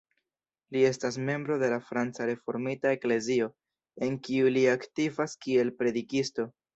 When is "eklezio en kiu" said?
2.97-4.49